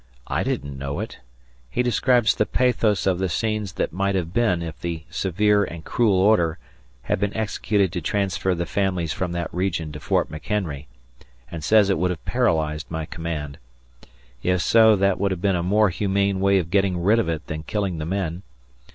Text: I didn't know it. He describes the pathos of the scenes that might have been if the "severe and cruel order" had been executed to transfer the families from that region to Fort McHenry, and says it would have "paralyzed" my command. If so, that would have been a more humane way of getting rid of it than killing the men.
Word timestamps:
I 0.25 0.41
didn't 0.41 0.79
know 0.79 0.99
it. 0.99 1.19
He 1.69 1.83
describes 1.83 2.33
the 2.33 2.47
pathos 2.47 3.05
of 3.05 3.19
the 3.19 3.29
scenes 3.29 3.73
that 3.73 3.93
might 3.93 4.15
have 4.15 4.33
been 4.33 4.63
if 4.63 4.79
the 4.81 5.03
"severe 5.11 5.63
and 5.63 5.85
cruel 5.85 6.15
order" 6.19 6.57
had 7.03 7.19
been 7.19 7.37
executed 7.37 7.93
to 7.93 8.01
transfer 8.01 8.55
the 8.55 8.65
families 8.65 9.13
from 9.13 9.31
that 9.33 9.53
region 9.53 9.91
to 9.91 9.99
Fort 9.99 10.31
McHenry, 10.31 10.87
and 11.51 11.63
says 11.63 11.91
it 11.91 11.99
would 11.99 12.09
have 12.09 12.25
"paralyzed" 12.25 12.87
my 12.89 13.05
command. 13.05 13.59
If 14.41 14.63
so, 14.63 14.95
that 14.95 15.19
would 15.19 15.29
have 15.29 15.39
been 15.39 15.55
a 15.55 15.61
more 15.61 15.89
humane 15.89 16.39
way 16.39 16.57
of 16.57 16.71
getting 16.71 16.99
rid 16.99 17.19
of 17.19 17.29
it 17.29 17.45
than 17.45 17.61
killing 17.61 17.99
the 17.99 18.05
men. 18.07 18.41